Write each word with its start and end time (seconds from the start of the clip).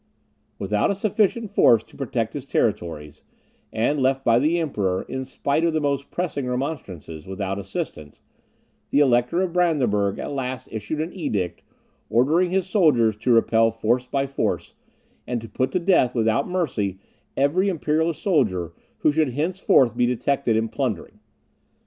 Without 0.57 0.89
a 0.89 0.95
sufficient 0.95 1.51
force 1.51 1.83
to 1.83 1.95
protect 1.95 2.33
his 2.33 2.47
territories, 2.47 3.21
and 3.71 3.99
left 3.99 4.25
by 4.25 4.39
the 4.39 4.57
Emperor, 4.57 5.03
in 5.03 5.23
spite 5.23 5.63
of 5.63 5.73
the 5.73 5.79
most 5.79 6.09
pressing 6.09 6.47
remonstrances, 6.47 7.27
without 7.27 7.59
assistance, 7.59 8.19
the 8.89 8.97
Elector 8.97 9.43
of 9.43 9.53
Brandenburg 9.53 10.17
at 10.17 10.31
last 10.31 10.67
issued 10.71 11.01
an 11.01 11.13
edict, 11.13 11.61
ordering 12.09 12.49
his 12.49 12.67
subjects 12.67 13.23
to 13.23 13.31
repel 13.31 13.69
force 13.69 14.07
by 14.07 14.25
force, 14.25 14.73
and 15.27 15.39
to 15.39 15.47
put 15.47 15.71
to 15.73 15.77
death 15.79 16.15
without 16.15 16.49
mercy 16.49 16.97
every 17.37 17.69
Imperial 17.69 18.11
soldier 18.11 18.73
who 19.01 19.11
should 19.11 19.33
henceforth 19.33 19.95
be 19.95 20.07
detected 20.07 20.55
in 20.55 20.67
plundering. 20.67 21.19